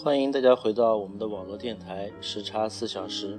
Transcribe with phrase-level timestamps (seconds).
[0.00, 3.36] 欢迎大家回到我们的网络电台时差四小时。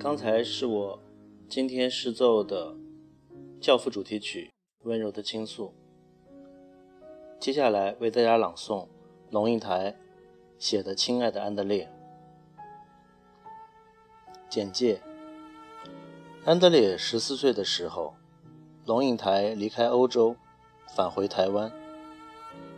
[0.00, 0.98] 刚才是我
[1.46, 2.72] 今天试奏的
[3.60, 4.50] 《教父》主题曲
[4.88, 5.66] 《温柔的倾诉》，
[7.38, 8.88] 接下来为大家朗诵
[9.30, 9.94] 龙应台
[10.58, 11.86] 写的《亲爱的安德烈》。
[14.48, 15.02] 简介：
[16.46, 18.14] 安德烈十四岁的时候，
[18.86, 20.34] 龙应台离开欧洲，
[20.96, 21.70] 返回台湾。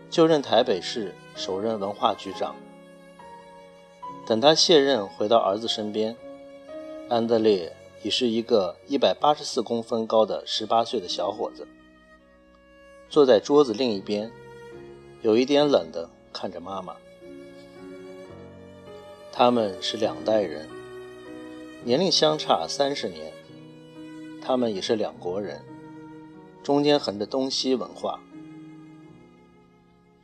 [0.08, 2.54] 就任台北市首任文化局长。
[4.26, 6.16] 等他卸任回到儿子身边，
[7.08, 11.66] 安德烈已是一个一百八十四公分高的十八岁的小伙子，
[13.08, 14.32] 坐在桌子另一边，
[15.22, 16.96] 有一点冷的看着妈妈。
[19.30, 20.66] 他们是两代人，
[21.84, 23.32] 年龄相差三十年，
[24.42, 25.62] 他们也是两国人，
[26.62, 28.18] 中间横着东西文化。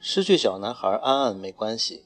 [0.05, 2.03] 失去小男孩安安没关系，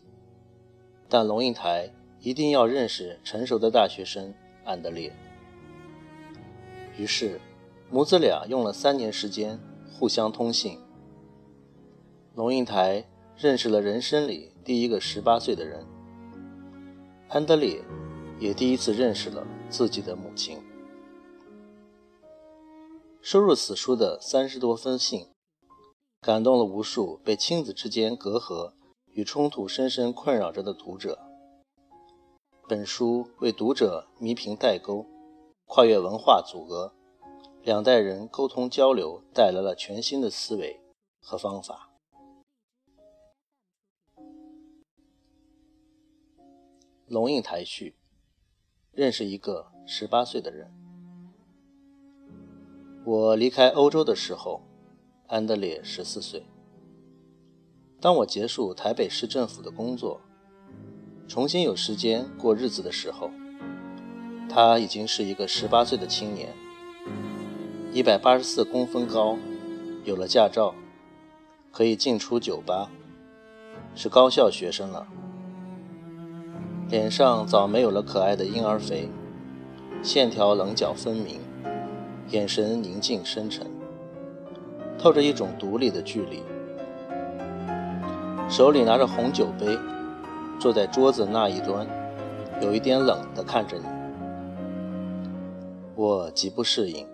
[1.09, 1.91] 但龙应台
[2.21, 4.35] 一定要认识成熟的大学生
[4.67, 5.11] 安德烈。
[6.99, 7.41] 于是，
[7.91, 9.59] 母子俩用了三年时间
[9.91, 10.79] 互相通信。
[12.35, 13.03] 龙应台
[13.35, 15.83] 认识了人生里第一个十八岁的人，
[17.29, 17.83] 安德烈
[18.39, 20.59] 也第一次认识了自己的母亲。
[23.23, 25.27] 收入此书的三十多封信。
[26.21, 28.73] 感动了无数被亲子之间隔阂
[29.13, 31.21] 与冲突深深困扰着的读者。
[32.69, 35.07] 本书为读者弥平代沟，
[35.67, 36.93] 跨越文化阻隔，
[37.63, 40.81] 两代人沟通交流带来了全新的思维
[41.21, 41.93] 和方法。
[47.07, 47.95] 龙应台序：
[48.91, 50.73] 认识一个十八岁的人。
[53.05, 54.61] 我离开欧洲的时候。
[55.29, 56.45] 安德烈十四岁。
[58.01, 60.21] 当我结束台北市政府的工作，
[61.27, 63.31] 重新有时间过日子的时候，
[64.49, 66.55] 他已经是一个十八岁的青年，
[67.93, 69.37] 一百八十四公分高，
[70.05, 70.73] 有了驾照，
[71.73, 72.91] 可以进出酒吧，
[73.97, 75.09] 是高校学生了。
[76.89, 79.09] 脸上早没有了可爱的婴儿肥，
[80.05, 81.41] 线条棱角分明，
[82.31, 83.76] 眼神宁静深沉。
[84.99, 86.43] 透着一种独立的距离，
[88.49, 89.79] 手里拿着红酒杯，
[90.59, 91.87] 坐在桌子那一端，
[92.61, 93.85] 有一点冷的看着你。
[95.95, 97.07] 我极不适应，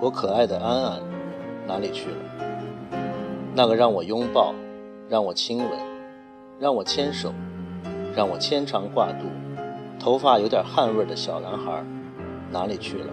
[0.00, 1.00] 我可爱的安安
[1.66, 2.16] 哪里去了？
[3.54, 4.54] 那个让我拥抱、
[5.08, 5.68] 让我亲吻、
[6.58, 7.32] 让我牵手、
[8.14, 9.26] 让我牵肠挂肚、
[9.98, 11.84] 头发有点汗味的小男孩
[12.50, 13.12] 哪里去了？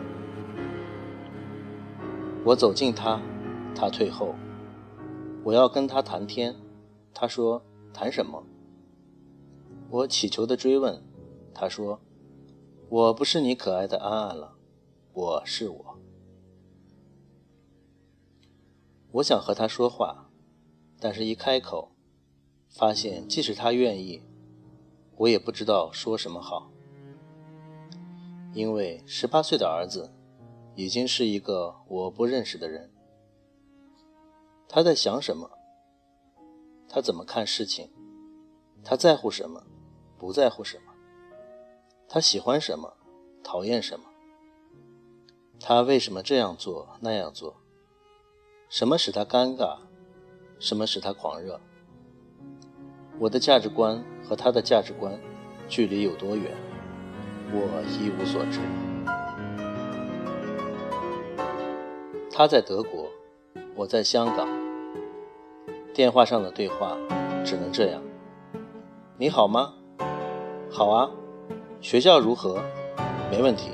[2.45, 3.19] 我走近他。
[3.77, 4.33] 他退后，
[5.43, 6.55] 我要跟他谈天。
[7.13, 7.63] 他说
[7.93, 8.43] ：“谈什么？”
[9.89, 11.03] 我乞求的追问。
[11.53, 11.99] 他说
[12.89, 14.55] ：“我不是你可爱的安安了，
[15.13, 15.99] 我是我。”
[19.13, 20.29] 我想和他说话，
[20.99, 21.91] 但是一开口，
[22.67, 24.23] 发现即使他愿意，
[25.17, 26.71] 我也不知道说什么好，
[28.53, 30.11] 因为十八岁的儿子
[30.75, 32.91] 已经是一个我不认识的人。
[34.69, 35.49] 他在想什么？
[36.89, 37.89] 他怎么看事情？
[38.83, 39.63] 他在乎什么？
[40.17, 40.93] 不在乎什么？
[42.09, 42.93] 他喜欢什么？
[43.41, 44.05] 讨厌什么？
[45.57, 47.55] 他为什么这样做那样做？
[48.69, 49.77] 什么使他尴尬？
[50.59, 51.61] 什么使他狂热？
[53.19, 55.17] 我的价值观和他的价值观
[55.69, 56.53] 距离有多远？
[57.53, 58.59] 我一无所知。
[62.29, 63.09] 他在德国。
[63.75, 64.47] 我在香港，
[65.97, 66.95] 电话上的对话
[67.43, 67.99] 只能这样。
[69.17, 69.73] 你好吗？
[70.69, 71.09] 好啊。
[71.81, 72.61] 学校如何？
[73.31, 73.71] 没问题。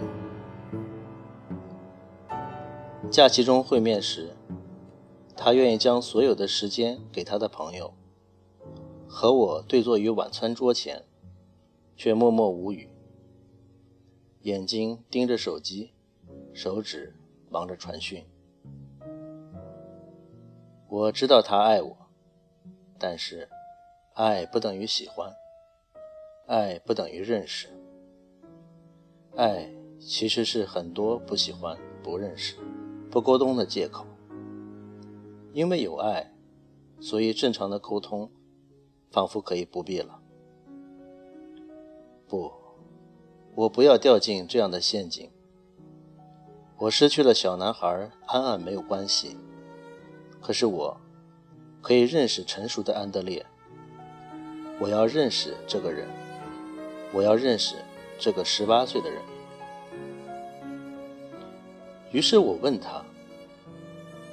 [3.11, 4.37] 假期中会面时，
[5.35, 7.93] 他愿意将所有的时间给他的朋友，
[9.05, 11.03] 和我对坐于晚餐桌前，
[11.97, 12.89] 却默默无语，
[14.43, 15.91] 眼睛盯着手机，
[16.53, 17.13] 手指
[17.49, 18.23] 忙着传讯。
[20.87, 21.97] 我知道他爱我，
[23.05, 23.49] 但是，
[24.13, 25.29] 爱不等于喜欢，
[26.47, 27.67] 爱不等于认识，
[29.35, 29.69] 爱
[29.99, 32.55] 其实是很多不喜欢、不认识、
[33.11, 34.05] 不沟通的借口。
[35.51, 36.33] 因为有爱，
[37.01, 38.31] 所以正常的沟通
[39.11, 40.21] 仿佛可以不必了。
[42.25, 42.53] 不，
[43.53, 45.29] 我不要掉进这样的陷阱。
[46.77, 49.37] 我失去了小男孩安安没有关系。
[50.39, 50.97] 可是我，
[51.83, 53.45] 可以认识成熟的安德烈。
[54.79, 56.07] 我要认识这个人，
[57.11, 57.75] 我要认识
[58.17, 59.21] 这个十八岁的人。
[62.11, 63.03] 于是我问他，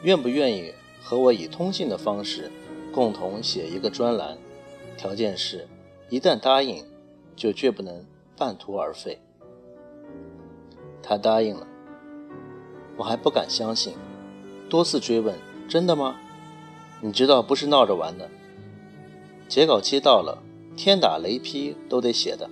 [0.03, 2.51] 愿不愿意和我以通信的方式
[2.93, 4.39] 共同写一个专栏？
[4.97, 5.67] 条件是，
[6.09, 6.85] 一旦答应，
[7.35, 8.05] 就绝不能
[8.37, 9.19] 半途而废。
[11.03, 11.67] 他答应了，
[12.97, 13.95] 我还不敢相信，
[14.69, 15.35] 多次追问
[15.69, 16.21] ：“真的吗？
[17.01, 18.31] 你知道不是闹着玩的。”
[19.49, 20.43] 截稿期到了，
[20.77, 22.49] 天打雷劈都得写的。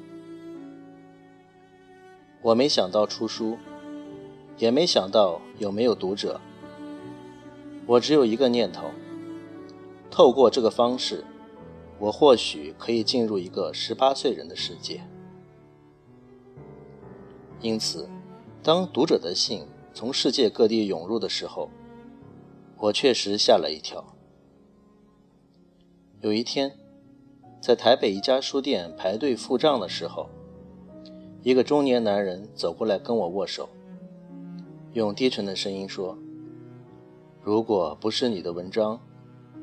[2.43, 3.57] 我没想到出书，
[4.57, 6.41] 也没想到有没有读者。
[7.87, 8.91] 我只有一个念头：
[10.11, 11.25] 透过这个方式，
[11.99, 15.03] 我或许可以进入一个十八岁人的世界。
[17.61, 18.09] 因此，
[18.63, 21.71] 当读者的信从世界各地涌入的时候，
[22.77, 24.05] 我确实吓了一跳。
[26.21, 26.73] 有一天。
[27.61, 30.31] 在台北一家书店排队付账的时候，
[31.43, 33.69] 一个中年男人走过来跟我握手，
[34.93, 36.17] 用低沉的声音说
[37.43, 39.01] ：“如果不是你的文章，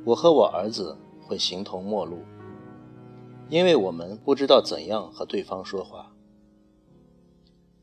[0.03, 2.17] 我和我儿子会形同陌路，
[3.47, 6.11] 因为我们不知道怎样和对方说话。”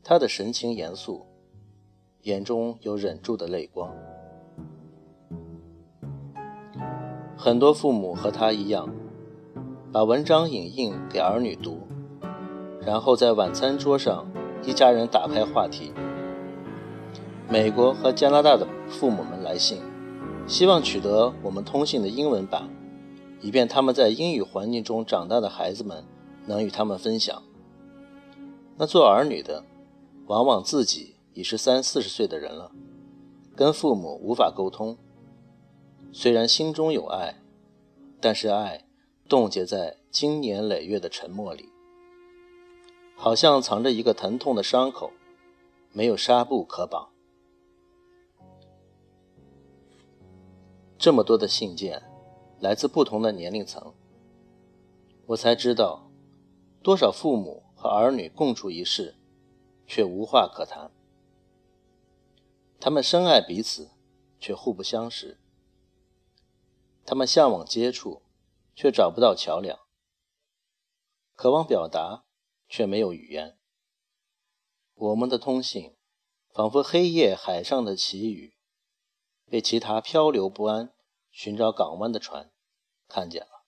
[0.03, 1.25] 他的神情严肃，
[2.21, 3.91] 眼中有忍住的泪光。
[7.43, 8.87] 很多父母和他一样。
[9.91, 11.77] 把文章影印给儿女读，
[12.79, 14.25] 然后在晚餐桌上，
[14.65, 15.91] 一家人打开话题。
[17.49, 19.81] 美国和加拿大的父母们来信，
[20.47, 22.69] 希望取得我们通信的英文版，
[23.41, 26.05] 以便他们在英语环境中长大的孩子们
[26.45, 27.43] 能与他们分享。
[28.77, 29.65] 那做儿女的，
[30.27, 32.71] 往往自己已是三四十岁的人了，
[33.53, 34.97] 跟父母无法沟通。
[36.13, 37.41] 虽然心中有爱，
[38.21, 38.85] 但是爱。
[39.29, 41.69] 冻结在经年累月的沉默里，
[43.15, 45.11] 好像藏着一个疼痛的伤口，
[45.91, 47.09] 没有纱布可绑。
[50.99, 52.03] 这么多的信件，
[52.59, 53.93] 来自不同的年龄层，
[55.27, 56.11] 我才知道，
[56.83, 59.15] 多少父母和儿女共处一室，
[59.87, 60.91] 却无话可谈。
[62.79, 63.89] 他们深爱彼此，
[64.39, 65.39] 却互不相识。
[67.05, 68.21] 他们向往接触。
[68.75, 69.77] 却找不到桥梁，
[71.35, 72.23] 渴望表达，
[72.67, 73.55] 却没有语言。
[74.95, 75.95] 我们的通信，
[76.51, 78.55] 仿佛黑夜海上的旗语，
[79.47, 80.91] 被其他漂流不安、
[81.29, 82.49] 寻找港湾的船
[83.07, 83.63] 看见了。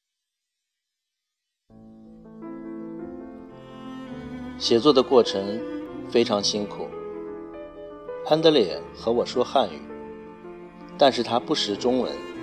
[4.58, 5.62] 写作的过程
[6.10, 6.90] 非常辛苦。
[8.26, 9.80] 安德烈和我说汉语，
[10.98, 12.35] 但是他不识中文。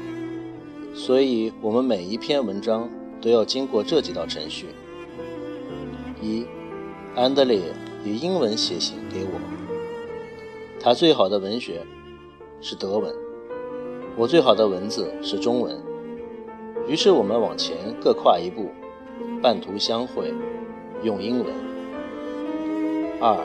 [0.94, 2.88] 所以，我们每一篇文章
[3.20, 4.66] 都要经过这几道程序：
[6.20, 6.44] 一，
[7.14, 7.60] 安德烈
[8.04, 9.40] 以英文写信给我，
[10.78, 11.80] 他最好的文学
[12.60, 13.12] 是德文，
[14.16, 15.76] 我最好的文字是中文。
[16.86, 18.68] 于是我们往前各跨一步，
[19.40, 20.32] 半途相会，
[21.02, 21.46] 用英文。
[23.18, 23.38] 二，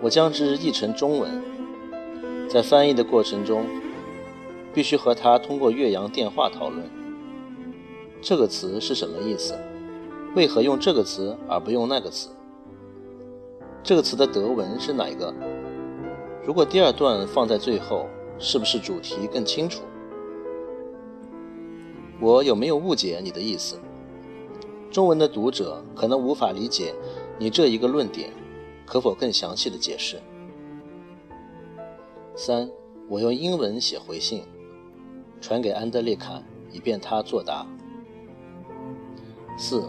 [0.00, 1.42] 我将之译成中文，
[2.48, 3.66] 在翻译的过程中。
[4.76, 6.84] 必须和他通过岳阳电话讨论，
[8.20, 9.58] 这个词是什么意思？
[10.34, 12.28] 为何用这个词而不用那个词？
[13.82, 15.32] 这个词的德文是哪一个？
[16.44, 18.06] 如果第二段放在最后，
[18.38, 19.80] 是不是主题更清楚？
[22.20, 23.78] 我有没有误解你的意思？
[24.90, 26.94] 中文的读者可能无法理解
[27.38, 28.30] 你这一个论点，
[28.84, 30.20] 可否更详细的解释？
[32.34, 32.70] 三，
[33.08, 34.42] 我用英文写回信。
[35.40, 37.66] 传给安德烈看，以便他作答。
[39.58, 39.88] 四，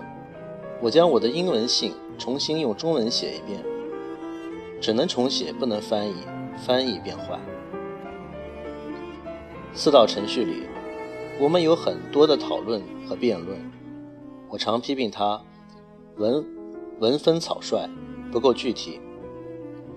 [0.82, 3.64] 我将我的英文信重新用中文写一遍，
[4.80, 6.16] 只能重写，不能翻译，
[6.58, 7.40] 翻译便坏。
[9.74, 10.64] 四道程序里，
[11.40, 13.60] 我们有很多的讨论和辩论。
[14.50, 15.42] 我常批评他
[16.16, 16.46] 文
[17.00, 17.90] 文风草率，
[18.32, 19.00] 不够具体。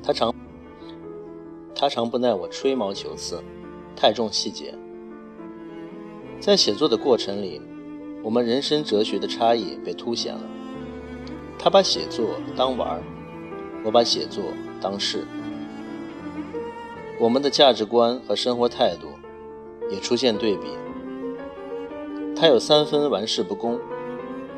[0.03, 0.35] 他常
[1.75, 3.43] 他常不耐我吹毛求疵，
[3.95, 4.75] 太重细节。
[6.41, 7.61] 在写作的过程里，
[8.23, 10.41] 我们人生哲学的差异被凸显了。
[11.59, 13.03] 他把写作当玩儿，
[13.85, 14.45] 我把写作
[14.81, 15.27] 当事。
[17.19, 19.09] 我们的价值观和生活态度
[19.91, 20.69] 也出现对比。
[22.35, 23.79] 他有三分玩世不恭，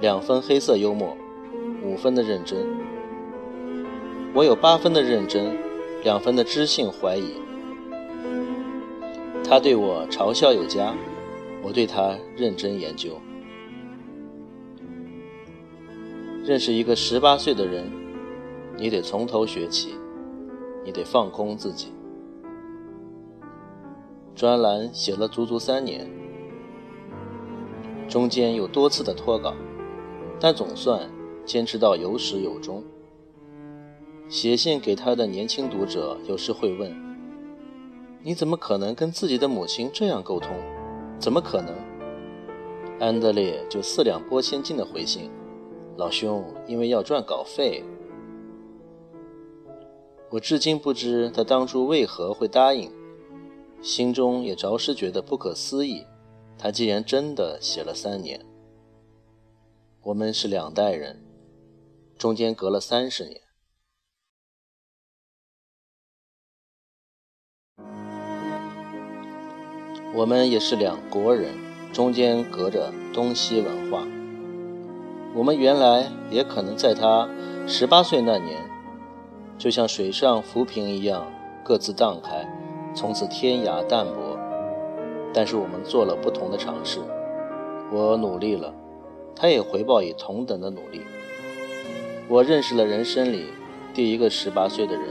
[0.01, 1.17] 两分黑色幽默，
[1.83, 2.65] 五分的认真。
[4.33, 5.59] 我有八分的认真，
[6.05, 7.35] 两分的知性怀疑。
[9.43, 10.95] 他对我嘲笑有加。
[11.63, 13.19] 我对他认真研究。
[16.45, 17.91] 认识一个十八岁的人，
[18.77, 19.95] 你得从头学起，
[20.85, 21.93] 你得放空自己。
[24.35, 26.11] 专栏写了足足三年，
[28.09, 29.55] 中间有多次的脱稿，
[30.41, 31.09] 但总算
[31.45, 32.83] 坚持到有始有终。
[34.29, 36.93] 写信给他的年轻读者有时会问
[38.25, 40.57] ：“你怎么可能跟自己的母亲这样沟通？
[41.23, 41.75] 怎么可能？”
[42.99, 45.31] 安德烈就四两拨千斤的回信
[45.97, 47.85] ：“老兄，因为要赚稿费。”
[50.31, 52.91] 我至今不知他当初为何会答应。
[53.83, 56.07] 心中也着实觉得不可思议，
[56.57, 58.41] 他既然真的写了三年，
[60.03, 61.23] 我们是两代人，
[62.17, 63.42] 中间隔了三十年，
[70.15, 71.55] 我们也是两国人，
[71.91, 74.07] 中间隔着东西文化，
[75.35, 77.27] 我们原来也可能在他
[77.67, 78.61] 十八岁那年，
[79.57, 81.27] 就像水上浮萍一样，
[81.65, 82.47] 各自荡开。
[82.95, 84.39] 从此天涯淡泊，
[85.33, 86.99] 但是我们做了不同的尝试。
[87.91, 88.75] 我努力了，
[89.35, 91.01] 他也回报以同等的努力。
[92.29, 93.47] 我认识了人生里
[93.95, 95.05] 第一个十八岁的人，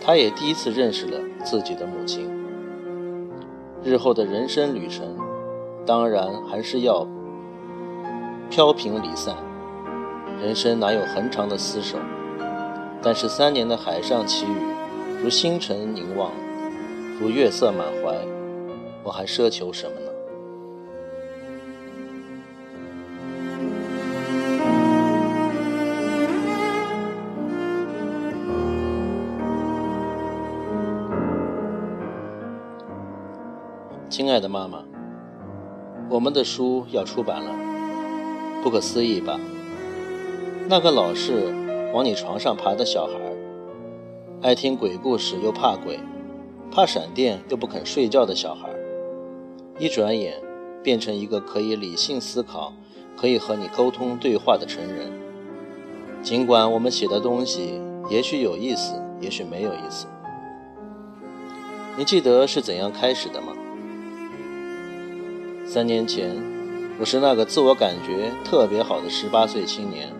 [0.00, 2.39] 他也第一次认识了自己的母亲。
[3.82, 5.16] 日后的人生旅程，
[5.86, 7.06] 当然还是要
[8.50, 9.34] 飘萍离散。
[10.38, 11.96] 人生哪有恒长的厮守？
[13.02, 16.30] 但是三年的海上奇遇，如星辰凝望。
[17.18, 18.14] 如月色满怀，
[19.02, 20.09] 我还奢求什么呢？
[34.30, 34.84] 亲爱的妈妈，
[36.08, 37.52] 我们的书要出版了，
[38.62, 39.40] 不可思议吧？
[40.68, 41.52] 那个老是
[41.92, 43.14] 往你床上爬的小孩，
[44.40, 45.98] 爱听鬼故事又怕鬼。
[46.70, 48.70] 怕闪电又不肯睡觉的小孩，
[49.80, 50.40] 一转眼
[50.80, 52.72] 变成一个可以理性思考、
[53.16, 55.10] 可以和你沟通对话的成人。
[56.22, 60.06] 尽管我们写的东西也许有意思，也许没有意思。
[61.98, 63.54] 你记得是怎样开始的吗？
[65.72, 66.34] 三年前，
[66.98, 70.12] 我是那个自我感觉特别好的十八岁青年，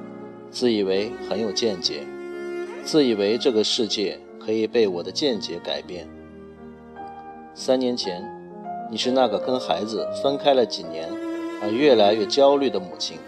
[0.48, 2.06] 自以为很有见解，
[2.84, 6.06] 自以为这个世界可以被我的见解改变。
[7.52, 8.22] 三年前，
[8.92, 11.08] 你是那个跟孩子分开了几年
[11.60, 13.18] 而越来越焦虑的母亲。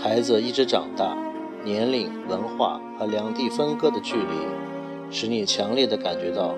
[0.00, 1.16] 孩子一直长大，
[1.62, 6.56] 年龄、文化和两地分割的距离，使你强烈的感觉到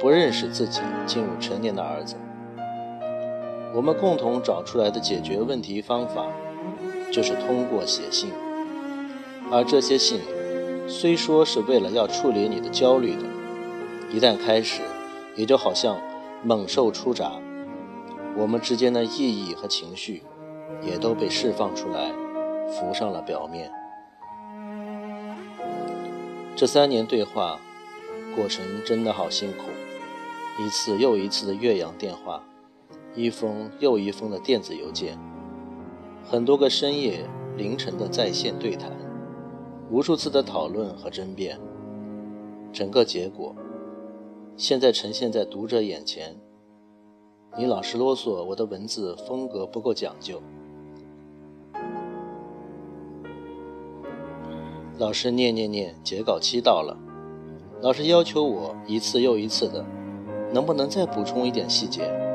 [0.00, 2.14] 不认识自己进入成年的儿子。
[3.76, 6.26] 我们共同找出来的解决问题方法，
[7.12, 8.30] 就是通过写信。
[9.52, 10.18] 而这些信，
[10.88, 13.24] 虽说是为了要处理你的焦虑的，
[14.10, 14.80] 一旦开始。
[15.36, 16.00] 也就好像
[16.42, 17.32] 猛兽出闸，
[18.38, 20.22] 我们之间的意义和情绪
[20.80, 22.10] 也都被释放出来，
[22.70, 23.70] 浮上了表面。
[26.56, 27.60] 这三年对话
[28.34, 29.64] 过程真的好辛苦，
[30.58, 32.42] 一次又一次的越洋电话，
[33.16, 35.18] 一封又一封的电子邮件，
[36.22, 38.92] 很多个深夜凌晨的在线对谈，
[39.90, 41.58] 无数次的讨论和争辩，
[42.74, 43.56] 整个结果。
[44.54, 46.36] 现在呈现在读者眼前，
[47.56, 50.42] 你老是啰嗦，我的文字风格不够讲究，
[54.98, 56.94] 老是念念念，截稿期到了，
[57.80, 59.82] 老是要求我一次又一次的，
[60.52, 62.25] 能不能再补充一点细节？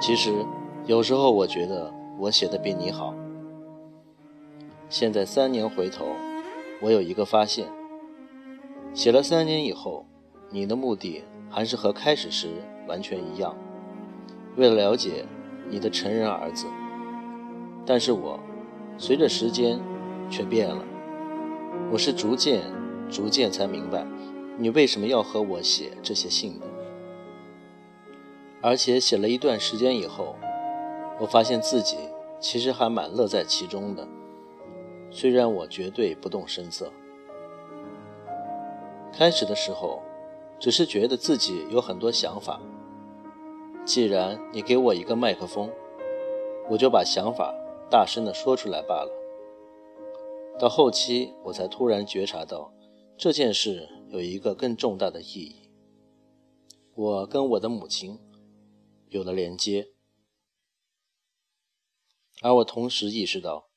[0.00, 0.44] 其实
[0.86, 3.14] 有时候我觉得我写的比你好。
[4.88, 6.06] 现在三年回头，
[6.80, 7.66] 我有一个发现，
[8.94, 10.06] 写了三年以后，
[10.50, 11.24] 你的目的。
[11.50, 12.46] 还是和开始时
[12.86, 13.56] 完全一样，
[14.56, 15.24] 为了了解
[15.70, 16.66] 你的成人儿子。
[17.86, 18.38] 但是我
[18.98, 19.80] 随着时间
[20.28, 20.84] 却变了，
[21.90, 22.60] 我是逐渐、
[23.08, 24.06] 逐渐才明白
[24.58, 26.66] 你为什么要和我写这些信的。
[28.60, 30.34] 而且写了一段时间以后，
[31.18, 31.96] 我发现自己
[32.40, 34.06] 其实还蛮乐在其中的，
[35.10, 36.92] 虽然我绝对不动声色。
[39.12, 40.02] 开始的时候。
[40.60, 42.60] 只是觉得自己有很多想法。
[43.84, 45.70] 既然你给我一个麦克风，
[46.68, 47.54] 我就把想法
[47.88, 49.10] 大声地说出来罢了。
[50.58, 52.72] 到后期，我才突然觉察到
[53.16, 55.70] 这件事有一个更重大的意义。
[56.96, 58.18] 我跟我的母亲
[59.10, 59.92] 有了连接，
[62.42, 63.70] 而我同时意识到，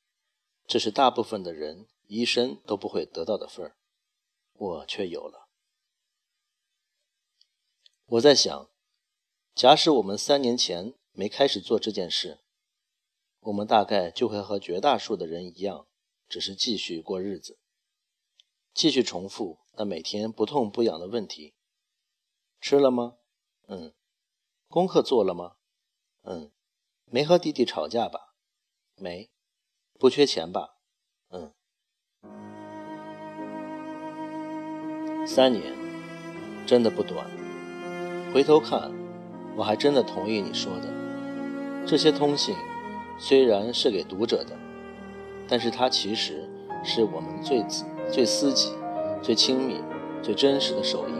[0.66, 3.76] 这是大部分的人一生都不会得到的份儿，
[4.52, 5.48] 我却有了。
[8.06, 8.70] 我在想，
[9.54, 12.40] 假使我们三年前没开始做这件事，
[13.40, 15.86] 我们大概就会和绝大数的人一样，
[16.28, 17.58] 只是继续过日子，
[18.74, 21.54] 继续重复那每天不痛不痒的问题：
[22.60, 23.16] 吃了吗？
[23.66, 23.94] 嗯。
[24.72, 25.52] 功课做了吗？
[26.22, 26.50] 嗯。
[27.04, 28.32] 没和弟弟吵架吧？
[28.96, 29.28] 没。
[30.00, 30.76] 不缺钱吧？
[31.28, 31.52] 嗯。
[35.26, 35.74] 三年，
[36.66, 37.26] 真的不短。
[38.32, 38.90] 回头看，
[39.58, 40.88] 我还真的同意你说的，
[41.86, 42.56] 这些通信。
[43.18, 44.56] 虽然是给读者的，
[45.46, 46.48] 但是它其实
[46.82, 47.62] 是我们最
[48.10, 48.72] 最私己、
[49.22, 49.82] 最亲密、
[50.22, 51.14] 最真实的手印，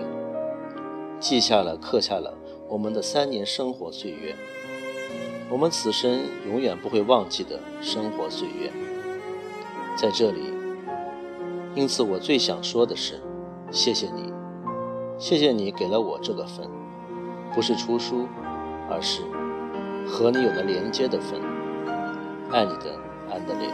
[1.21, 2.35] 记下了、刻下了
[2.73, 4.35] 我们的三年生活岁月，
[5.51, 8.73] 我们此生永远不会忘记的生活岁月。
[9.95, 10.41] 在这里，
[11.75, 13.21] 因此我最想说的是，
[13.71, 14.33] 谢谢你，
[15.19, 16.67] 谢谢你给了我这个份，
[17.55, 18.27] 不是出书，
[18.89, 19.21] 而是
[20.09, 21.39] 和你有了连接的份。
[22.51, 22.99] 爱你的
[23.31, 23.69] 安德烈。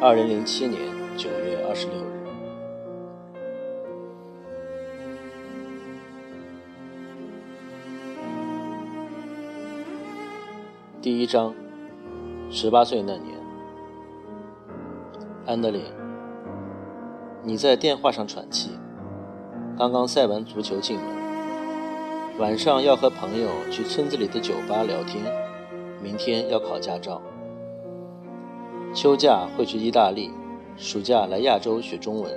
[0.00, 0.80] 二零零七年
[1.16, 2.21] 九月二十六日。
[11.02, 11.52] 第一章，
[12.48, 13.36] 十八岁那年，
[15.44, 15.80] 安德烈，
[17.42, 18.70] 你在电话上喘气，
[19.76, 21.04] 刚刚赛完足球进门，
[22.38, 25.24] 晚上要和朋友去村子里的酒吧聊天。
[26.00, 27.20] 明天要考驾照，
[28.94, 30.30] 休假会去意大利，
[30.76, 32.32] 暑假来亚洲学中文。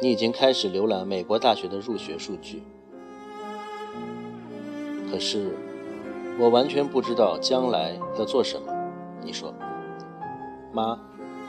[0.00, 2.62] 你已经开始浏览美国大学的入学数据，
[5.10, 5.56] 可是
[6.38, 8.72] 我完全不知道将来要做什么。
[9.22, 9.54] 你说，
[10.72, 10.98] 妈，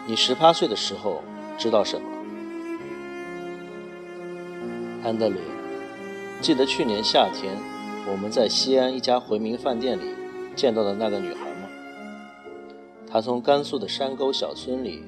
[0.05, 1.21] 你十八岁的时候
[1.57, 2.07] 知道什么？
[5.03, 5.37] 安德烈，
[6.41, 7.57] 记得去年夏天
[8.11, 10.13] 我们在西安一家回民饭店里。
[10.55, 11.67] 见到的那个女孩吗？
[13.09, 15.03] 她从甘肃的山沟小村里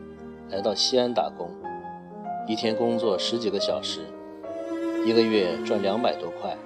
[0.49, 1.51] 来到西安打工，
[2.47, 3.99] 一天工作十几个小时，
[5.05, 6.57] 一个月赚两百多块，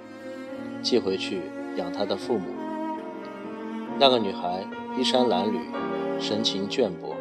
[0.80, 1.42] 寄回去
[1.76, 2.59] 养她的父母。
[4.00, 4.64] 那个女孩
[4.98, 5.60] 衣衫褴褛，
[6.18, 7.14] 神情倦薄，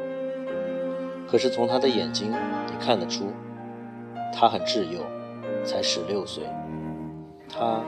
[1.29, 3.33] 可是从她的眼睛你看得出，
[4.33, 5.01] 她很稚幼，
[5.65, 6.45] 才十六岁。
[7.49, 7.83] 她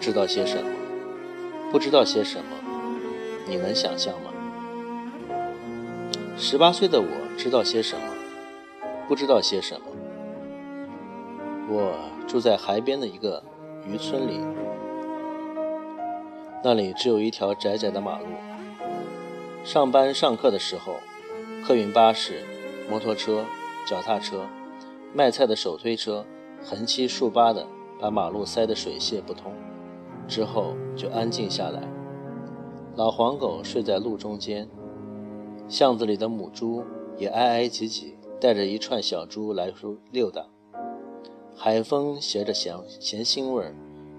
[0.00, 0.70] 知道些什么？
[1.70, 2.44] 不知道些什么？
[3.46, 4.32] 你能想象吗？
[6.36, 7.06] 十八岁的我
[7.38, 8.02] 知道些什么，
[9.06, 9.86] 不知道些什么。
[11.68, 11.94] 我
[12.26, 13.40] 住在海边的一个
[13.86, 14.40] 渔村里，
[16.64, 18.26] 那里只有一条窄窄的马路。
[19.64, 20.94] 上班上课的时候，
[21.64, 22.42] 客运巴士、
[22.88, 23.44] 摩托车、
[23.86, 24.46] 脚踏车、
[25.14, 26.24] 卖菜的手推车
[26.62, 27.66] 横七竖八的
[28.00, 29.52] 把马路塞得水泄不通，
[30.28, 31.82] 之后就安静下来。
[32.94, 34.68] 老黄狗睡在路中间，
[35.68, 36.84] 巷子里的母猪
[37.16, 40.46] 也挨挨挤挤，带着一串小猪来溜溜达。
[41.56, 43.74] 海风携着咸咸腥味儿，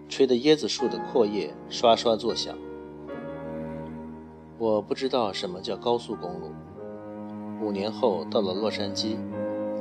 [0.07, 2.55] 吹得椰子树的阔叶刷刷作响。
[4.57, 6.51] 我不知道什么叫高速公路。
[7.61, 9.15] 五年后到了洛杉矶，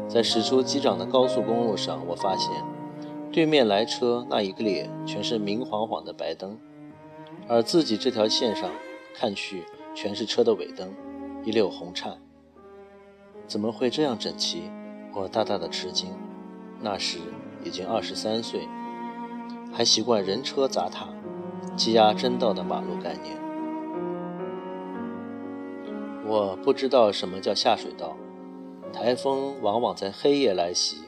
[0.08, 2.50] 在驶出机长的高速公路上，我发现
[3.30, 6.58] 对面来车那一个列全是明晃晃的白灯。
[7.48, 8.70] 而自己这条线上
[9.14, 10.94] 看去全是车的尾灯，
[11.44, 12.18] 一溜红颤。
[13.46, 14.70] 怎么会这样整齐？
[15.14, 16.10] 我大大的吃惊。
[16.80, 17.18] 那时
[17.64, 18.66] 已经二十三岁，
[19.72, 21.08] 还习惯人车杂沓、
[21.74, 23.36] 积压真道的马路概念。
[26.26, 28.16] 我不知道什么叫下水道，
[28.92, 30.98] 台风往往在黑夜来袭，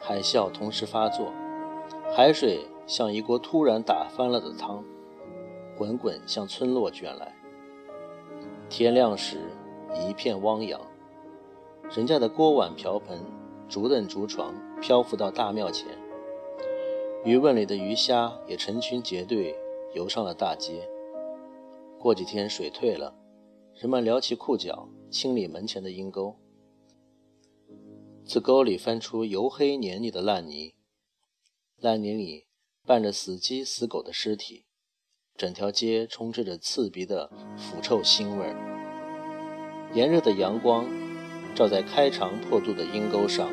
[0.00, 1.32] 海啸同时发作，
[2.14, 4.84] 海水像一锅突然打翻了的汤。
[5.78, 7.34] 滚滚向村落卷来。
[8.68, 9.38] 天亮时，
[9.94, 10.78] 一片汪洋，
[11.96, 13.18] 人家的锅碗瓢盆、
[13.66, 15.88] 竹凳竹床漂浮到大庙前，
[17.22, 19.54] 鱼问里的鱼虾也成群结队
[19.94, 20.88] 游上了大街。
[21.98, 23.14] 过几天水退了，
[23.74, 26.36] 人们撩起裤脚清理门前的阴沟，
[28.24, 30.72] 自沟里翻出油黑黏腻的烂泥，
[31.76, 32.46] 烂泥里
[32.86, 34.64] 伴着死鸡死狗的尸体。
[35.36, 39.90] 整条街充斥着刺鼻的腐臭腥味儿。
[39.92, 40.86] 炎热的阳光
[41.54, 43.52] 照在开肠破肚的阴沟上，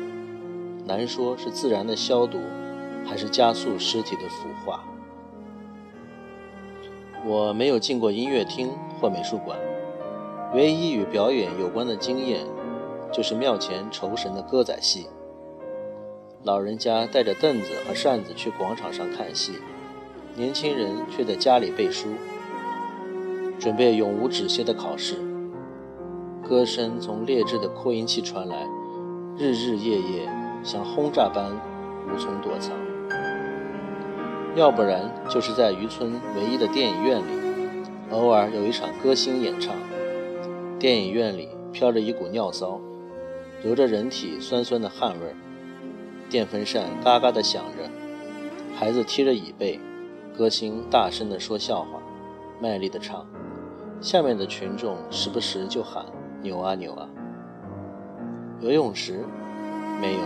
[0.86, 2.38] 难说是自然的消毒，
[3.04, 4.84] 还是加速尸体的腐化。
[7.26, 9.58] 我没有进过音乐厅或美术馆，
[10.54, 12.46] 唯一与表演有关的经验，
[13.12, 15.08] 就是庙前酬神的歌仔戏。
[16.44, 19.54] 老人家带着凳子和扇子去广场上看戏，
[20.36, 22.10] 年轻人却在家里背书，
[23.58, 25.16] 准备永无止歇的考试。
[26.48, 28.66] 歌声从劣质的扩音器传来，
[29.36, 30.30] 日日夜夜
[30.62, 31.50] 像轰炸般
[32.06, 32.72] 无从躲藏。
[34.58, 37.30] 要不然就是在渔村唯一的电影院里，
[38.10, 39.72] 偶尔有一场歌星演唱。
[40.80, 42.80] 电影院里飘着一股尿骚，
[43.62, 45.36] 流着人体酸酸的汗味儿。
[46.28, 47.88] 电风扇嘎嘎地响着，
[48.76, 49.78] 孩子踢着椅背，
[50.36, 52.02] 歌星大声地说笑话，
[52.60, 53.24] 卖力地唱，
[54.00, 56.04] 下面的群众时不时就喊
[56.42, 57.08] 扭啊扭啊。
[58.60, 59.24] 游泳池
[60.00, 60.20] 没有，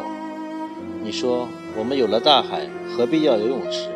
[1.03, 1.47] 你说
[1.79, 2.66] 我们有了大海，
[2.97, 3.90] 何必要游泳池？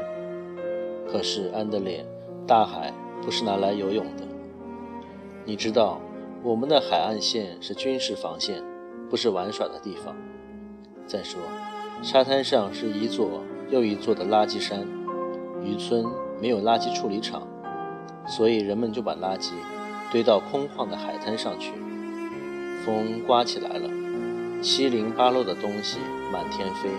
[1.11, 2.05] 可是安德烈，
[2.47, 2.92] 大海
[3.23, 4.25] 不是拿来游泳的。
[5.45, 6.01] 你知道，
[6.42, 8.62] 我们的海岸线是军事防线，
[9.09, 10.14] 不是玩耍的地方。
[11.07, 11.40] 再说。
[12.03, 14.87] 沙滩上是一座又一座的垃圾山，
[15.62, 16.05] 渔村
[16.38, 17.49] 没有垃圾处理厂，
[18.27, 19.53] 所以人们就把垃圾
[20.12, 21.73] 堆到空旷的海滩上去。
[22.85, 23.88] 风刮起来了，
[24.61, 25.99] 七零八落的东西
[26.31, 26.90] 满天飞。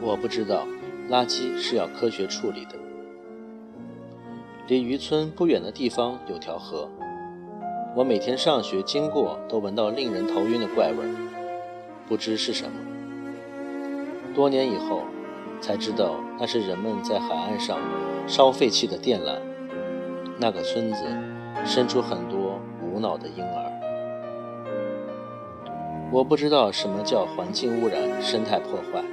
[0.00, 0.66] 我不知道
[1.10, 2.76] 垃圾是要科学处理的。
[4.68, 6.88] 离渔村不远的地方有条河，
[7.94, 11.04] 我每天上学经过都闻到令人头晕的怪味。
[12.08, 12.72] 不知是什么。
[14.34, 15.02] 多年以后，
[15.60, 17.78] 才知道那是人们在海岸上
[18.26, 19.38] 烧废弃的电缆。
[20.38, 21.04] 那个村子
[21.64, 23.70] 生出很多无脑的婴儿。
[26.10, 29.04] 我不知道什么叫环境污染、生态破坏。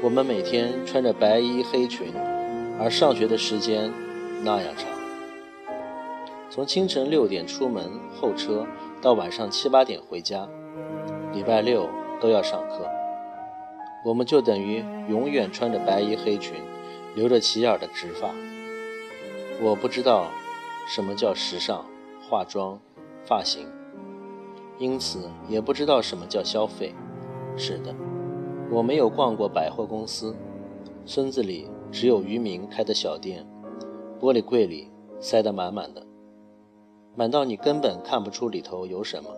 [0.00, 2.12] 我们每天穿着白衣黑裙，
[2.78, 3.92] 而上学的时间
[4.44, 4.86] 那样长，
[6.48, 8.64] 从清晨六点出门候车，
[9.02, 10.48] 到晚上七八点回家。
[11.32, 11.88] 礼拜六
[12.20, 12.88] 都要上课，
[14.04, 16.54] 我们就等于永远穿着白衣黑裙，
[17.16, 18.30] 留着齐耳的直发。
[19.60, 20.28] 我不知道
[20.88, 21.84] 什么叫时尚、
[22.22, 22.78] 化妆、
[23.24, 23.66] 发型，
[24.78, 26.94] 因此也不知道什么叫消费。
[27.56, 27.92] 是的，
[28.70, 30.36] 我没有逛过百货公司，
[31.06, 33.46] 村子里只有渔民开的小店，
[34.20, 36.06] 玻璃柜里塞得满满的，
[37.16, 39.30] 满到你根本看不出里头有什么。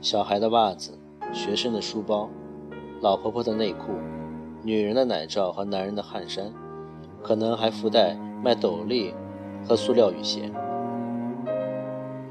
[0.00, 0.96] 小孩的袜子，
[1.32, 2.30] 学生的书包，
[3.00, 3.90] 老婆婆的内裤，
[4.62, 6.52] 女人的奶罩和男人的汗衫，
[7.24, 9.12] 可能还附带卖斗笠
[9.66, 10.48] 和塑料雨鞋。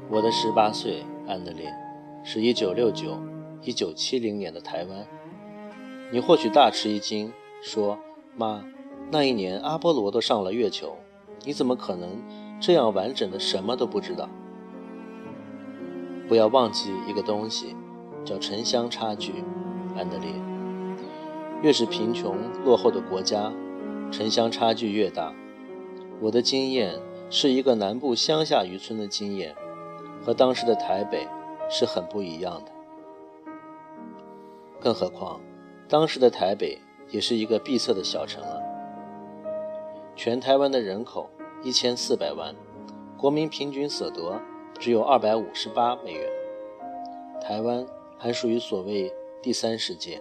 [0.08, 1.70] 我的十八岁，安德烈，
[2.24, 3.18] 是一九六九、
[3.60, 5.06] 一九七零年的台湾。
[6.12, 7.98] 你或许大吃一惊，说
[8.36, 8.64] ：“妈，
[9.10, 10.96] 那一年阿波罗都上了月球，
[11.44, 12.22] 你怎么可能
[12.60, 14.28] 这样完整的什么都不知道？”
[16.28, 17.74] 不要忘记一个东西，
[18.24, 19.44] 叫城乡差距，
[19.96, 20.28] 安德烈。
[21.62, 23.52] 越是贫穷落后的国家，
[24.12, 25.32] 城乡差距越大。
[26.20, 29.54] 我的经验是一个南部乡下渔村的经验，
[30.24, 31.26] 和当时的台北
[31.68, 32.72] 是很不一样的。
[34.80, 35.40] 更何况，
[35.88, 36.78] 当时的台北
[37.10, 38.58] 也是一个闭塞的小城啊。
[40.14, 41.30] 全台湾的人口
[41.62, 42.54] 一千四百万，
[43.16, 44.40] 国民平均所得。
[44.78, 46.30] 只有二百五十八美元，
[47.40, 47.86] 台湾
[48.18, 49.10] 还属于所谓
[49.42, 50.20] 第三世界。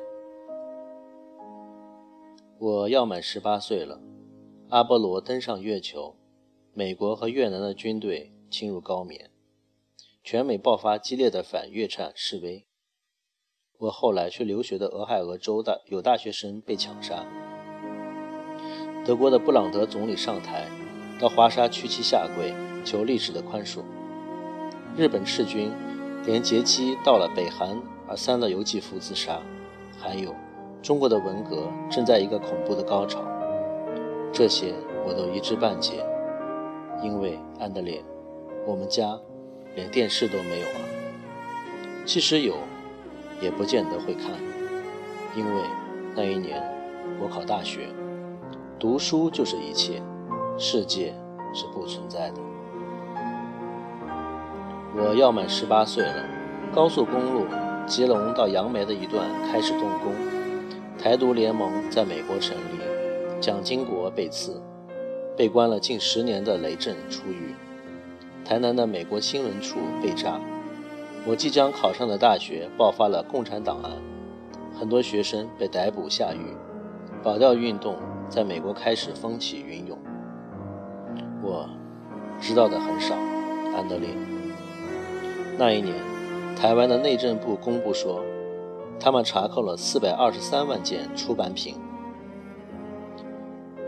[2.58, 4.00] 我要满十八岁了，
[4.70, 6.16] 阿波罗登上月球，
[6.74, 9.30] 美国和越南的军队侵入高棉，
[10.24, 12.66] 全美爆发激烈的反越战示威。
[13.78, 17.26] 我后来去留学的俄亥俄州的有大学生被枪杀，
[19.04, 20.68] 德国的布朗德总理上台，
[21.20, 22.54] 到华沙屈膝下跪
[22.86, 23.82] 求历史的宽恕。
[24.96, 25.72] 日本赤军
[26.26, 29.42] 连劫机到了北韩而三的游记夫自杀，
[30.00, 30.34] 还有
[30.82, 33.22] 中国的文革正在一个恐怖的高潮，
[34.32, 34.74] 这些
[35.06, 36.06] 我都一知半解。
[37.04, 38.02] 因为安德烈，
[38.66, 39.20] 我们家
[39.76, 40.80] 连电视都没有啊，
[42.06, 42.56] 即使有，
[43.42, 44.32] 也不见得会看，
[45.36, 45.62] 因为
[46.16, 46.64] 那一年
[47.22, 47.90] 我考大学，
[48.80, 50.02] 读书就是一切，
[50.58, 51.14] 世界
[51.54, 52.36] 是不存在的。
[54.98, 56.26] 我要满十八岁了，
[56.74, 57.46] 高速公路
[57.86, 60.14] 吉隆到杨梅的一段开始动工，
[60.98, 64.62] 台独联盟在美国成立，蒋经国被刺，
[65.36, 67.54] 被关了近十年的雷震出狱，
[68.46, 70.40] 台南的美国新闻处被炸，
[71.28, 73.94] 我即将考上的大学爆发了共产党案，
[74.78, 76.56] 很多学生被逮捕下狱，
[77.24, 77.98] 保钓运动
[78.30, 79.98] 在美国开始风起云涌，
[81.42, 81.68] 我
[82.40, 83.16] 知道的很少，
[83.76, 84.10] 安德烈。
[85.58, 85.96] 那一年，
[86.56, 88.22] 台湾的内政部公布说，
[89.00, 91.76] 他们查扣了四百二十三万件出版品。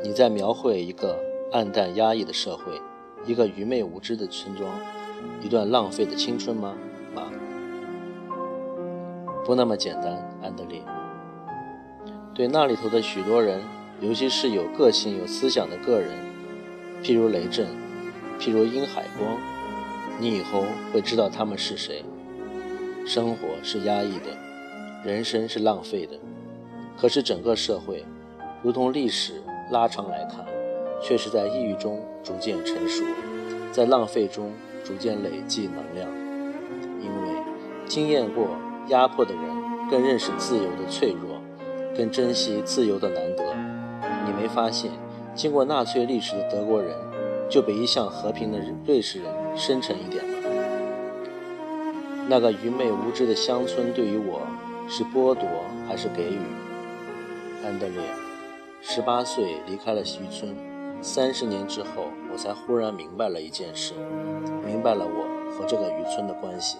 [0.03, 1.19] 你在描绘一个
[1.51, 2.81] 暗淡压抑的社会，
[3.27, 4.67] 一个愚昧无知的村庄，
[5.43, 6.73] 一段浪费的青春吗？
[9.47, 10.11] 不那么简单，
[10.43, 10.81] 安德烈。
[12.33, 13.61] 对那里头的许多人，
[14.01, 16.09] 尤其是有个性、有思想的个人，
[17.01, 17.65] 譬如雷震，
[18.37, 19.37] 譬如殷海光，
[20.19, 22.03] 你以后会知道他们是谁。
[23.05, 24.25] 生活是压抑的，
[25.05, 26.19] 人生是浪费的，
[26.97, 28.03] 可是整个社会，
[28.61, 29.41] 如同历史。
[29.69, 30.45] 拉长来看，
[31.01, 33.03] 却是在抑郁中逐渐成熟，
[33.69, 36.09] 在浪费中逐渐累积能量。
[37.01, 37.43] 因为
[37.85, 38.47] 经验过
[38.87, 39.43] 压迫的人，
[39.89, 41.41] 更认识自由的脆弱，
[41.95, 43.43] 更珍惜自由的难得。
[44.25, 44.91] 你没发现，
[45.35, 46.95] 经过纳粹历史的德国人，
[47.49, 50.33] 就比一向和平的瑞士人深沉一点吗？
[52.29, 54.41] 那个愚昧无知的乡村，对于我
[54.89, 55.47] 是剥夺
[55.87, 56.39] 还是给予？
[57.65, 58.01] 安德烈。
[58.81, 60.55] 十八岁离开了渔村，
[61.01, 63.93] 三十年之后，我才忽然明白了一件事，
[64.65, 66.77] 明白了我和这个渔村的关系。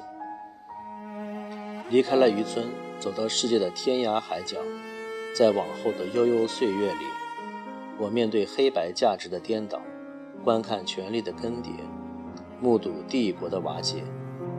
[1.89, 2.67] 离开了渔村，
[2.99, 4.57] 走到世界的天涯海角，
[5.33, 7.05] 在往后的悠悠岁月里，
[7.97, 9.81] 我面对黑白价值的颠倒，
[10.43, 11.69] 观看权力的更迭，
[12.59, 14.03] 目睹帝国的瓦解，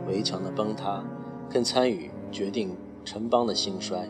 [0.07, 1.03] 围墙的崩塌，
[1.49, 4.09] 更参与决定城邦的兴衰。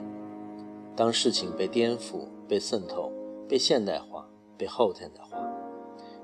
[0.95, 3.11] 当事情被颠覆、被渗透。
[3.49, 4.29] 被现代化，
[4.59, 5.35] 被后现代化，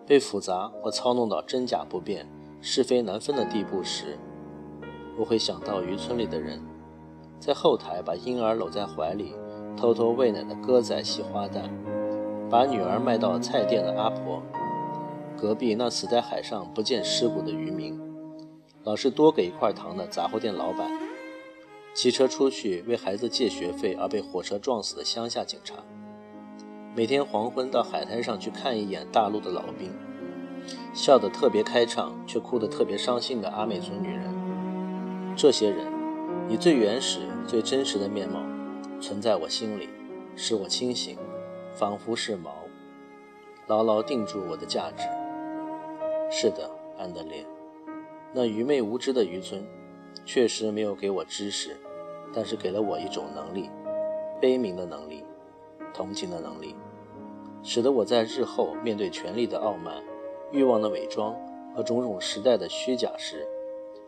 [0.06, 2.30] 被复杂或操弄到真假不辨、
[2.62, 4.16] 是非难分的地步时，
[5.18, 6.62] 我会想到渔村里的人，
[7.46, 9.36] 在后台把婴儿搂在怀里，
[9.78, 11.70] 偷偷喂奶的歌仔系花旦，
[12.50, 14.42] 把女儿卖到菜店的阿婆，
[15.38, 18.02] 隔壁那死在海上不见尸骨的渔民，
[18.84, 20.90] 老是多给一块糖的杂货店老板，
[21.94, 25.76] 骑车出去为孩子借学费而被火车撞死的乡下警察。
[26.96, 29.92] 每天黄昏到海滩上去看一眼大陆的老兵，
[30.96, 34.34] 笑得特别开畅却哭得特别伤心的阿美族女人，
[35.36, 35.86] 这些人
[36.50, 38.42] 以最原始、最真实的面貌
[39.00, 39.90] 存在我心里，
[40.36, 41.18] 使我清醒，
[41.74, 42.50] 仿佛是锚，
[43.68, 45.04] 牢牢定住我的价值。
[46.32, 47.46] 是的，安德烈，
[48.34, 49.64] 那愚昧无知的渔村，
[50.26, 51.78] 确实没有给我知识，
[52.34, 53.70] 但是给了我一种能力，
[54.42, 55.24] 悲悯的能力，
[55.94, 56.76] 同情的能力。
[57.62, 60.04] 使得我在日后面对权力的傲慢、
[60.52, 61.36] 欲望的伪装
[61.76, 63.48] 和种种时代的虚假时，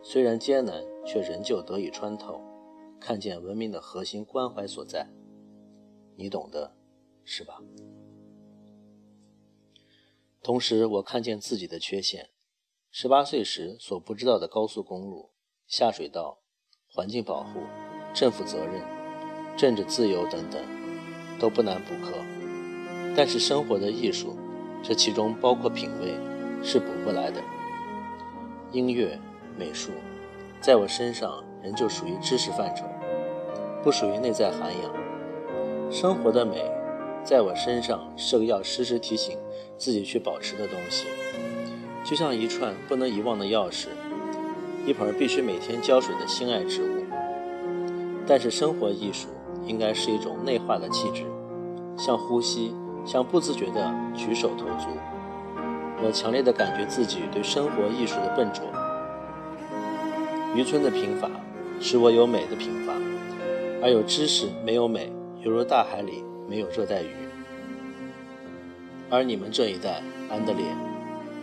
[0.02, 2.40] 虽然艰难，却仍旧得以穿透，
[3.00, 5.08] 看见文明的核心关怀所在。
[6.16, 6.74] 你懂的，
[7.24, 7.60] 是吧？
[10.42, 12.30] 同时，我看见自己的缺陷：
[12.90, 15.30] 十八岁时所不知道的高速公路、
[15.66, 16.40] 下水道、
[16.86, 17.60] 环境保护、
[18.14, 18.82] 政府责任、
[19.56, 20.64] 政治自由等等，
[21.38, 22.12] 都不难补课。
[23.16, 24.36] 但是生活的艺术，
[24.82, 26.14] 这其中包括品味，
[26.62, 27.42] 是补不来的。
[28.72, 29.18] 音乐、
[29.56, 29.90] 美术，
[30.60, 32.84] 在我身上人就属于知识范畴，
[33.82, 34.90] 不属于内在涵养。
[35.90, 36.64] 生活的美，
[37.24, 39.38] 在我身上是个要时时提醒
[39.76, 41.06] 自己去保持的东西，
[42.04, 43.88] 就像一串不能遗忘的钥匙，
[44.86, 47.04] 一盆必须每天浇水的心爱之物。
[48.26, 49.28] 但是生活艺术
[49.66, 51.24] 应该是一种内化的气质，
[51.96, 52.74] 像呼吸。
[53.06, 54.88] 像不自觉的举手投足，
[56.04, 58.62] 我强烈的感觉自己对生活艺术的笨拙。
[60.54, 61.26] 渔村的贫乏
[61.80, 62.96] 使我有美的平凡，
[63.82, 65.12] 而有知识没有美，
[65.42, 67.14] 犹如大海里没有热带鱼。
[69.08, 70.64] 而你们这一代，安德烈，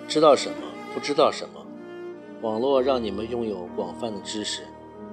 [0.08, 0.56] 知道什么？
[0.94, 1.66] 不知道什么？
[2.42, 4.64] 网络让你们拥有广泛的知识，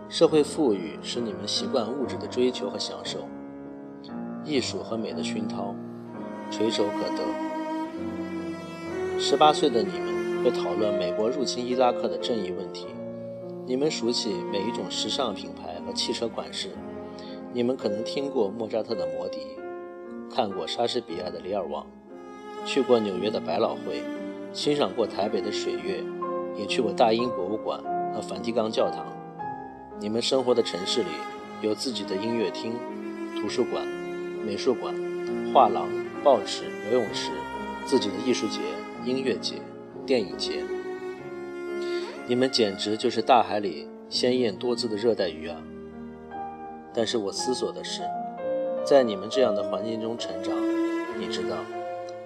[0.08, 3.28] 社会富裕使你们习惯物质的追求和享受，
[4.44, 5.74] 艺术和美的熏陶。
[6.50, 7.22] 垂手可得。
[9.18, 12.88] 十八岁的你们会讨论美国入侵伊拉克的正义问题，
[13.64, 16.70] 你们熟悉每一种时尚品牌和汽车款式，
[17.52, 19.38] 你们可能听过莫扎特的《魔笛》，
[20.34, 21.86] 看过莎士比亚的《李尔王》，
[22.66, 24.02] 去过纽约的百老汇，
[24.52, 26.02] 欣赏过台北的水月，
[26.56, 27.80] 也去过大英博物馆
[28.12, 29.06] 和梵蒂冈教堂。
[30.00, 31.10] 你们生活的城市里
[31.60, 32.74] 有自己的音乐厅、
[33.40, 33.86] 图书馆、
[34.44, 34.94] 美术馆、
[35.52, 35.88] 画廊。
[36.24, 37.32] 报纸、游泳池，
[37.84, 38.60] 自己的艺术节、
[39.04, 39.56] 音乐节、
[40.06, 40.62] 电影节，
[42.28, 45.56] 你们简直就是大海里鲜艳多姿的热带鱼啊！
[46.94, 48.02] 但是我思索的是，
[48.84, 50.54] 在你们这样的环境中成长，
[51.18, 51.56] 你知道，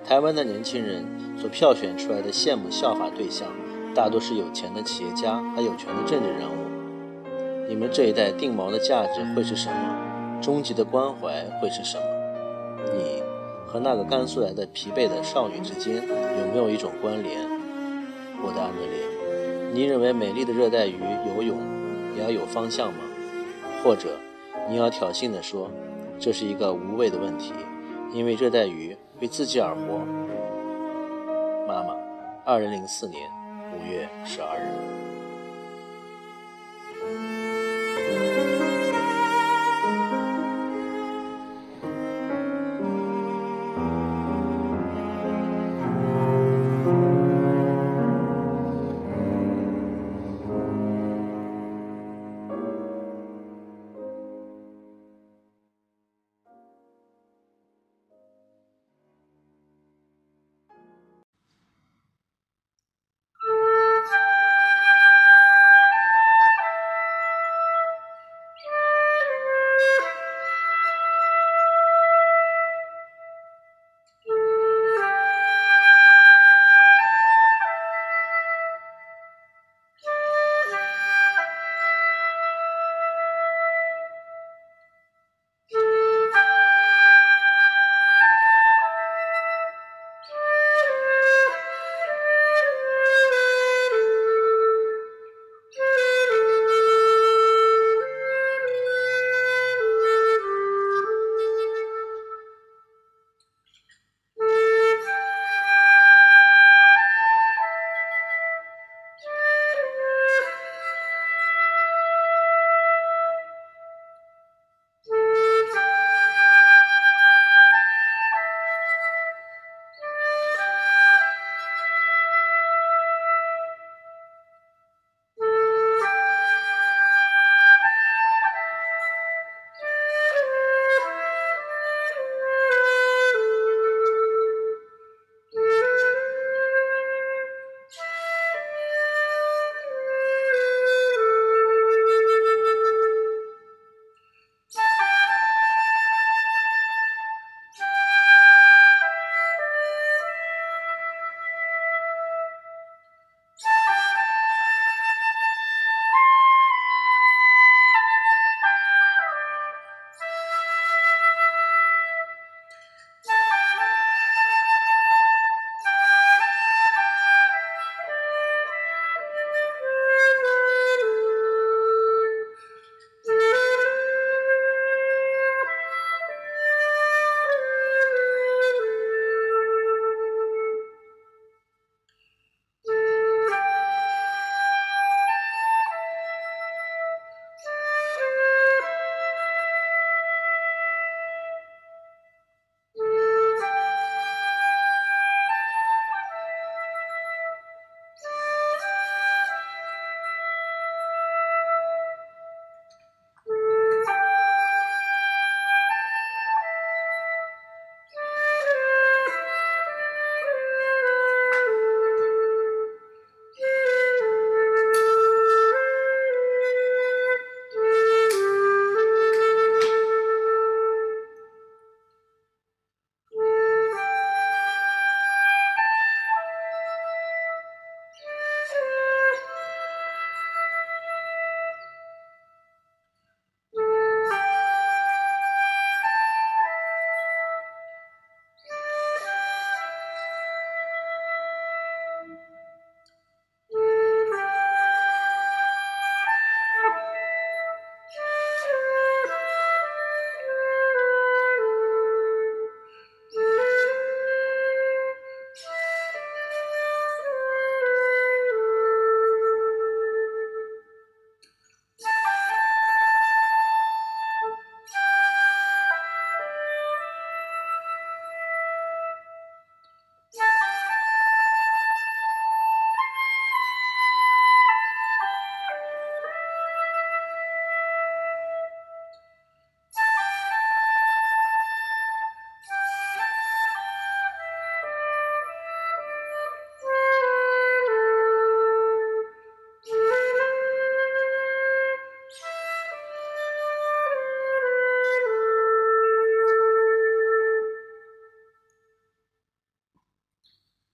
[0.04, 1.02] 台湾的年轻人
[1.38, 3.48] 所票选出来的羡慕效法对象
[3.94, 7.66] 大多是有钱的企业家还有权的政治人物。
[7.66, 10.40] 你们这一代定锚的价值会是什么？
[10.42, 12.04] 终极的关怀会是什么？
[12.94, 13.22] 你
[13.66, 17.40] 和那个甘肃来的疲惫的少女之间有没有一种关联？
[18.44, 19.05] 我的安德烈，
[19.72, 21.58] 你认为美丽的热带鱼游泳
[22.16, 23.00] 也要有方向吗？
[23.84, 24.18] 或者，
[24.68, 25.70] 你要挑衅地说，
[26.18, 27.52] 这是一个无谓的问题，
[28.12, 29.98] 因为热带鱼为自己而活。
[31.68, 31.94] 妈妈，
[32.44, 33.20] 二零零四年
[33.74, 34.95] 五月十二日。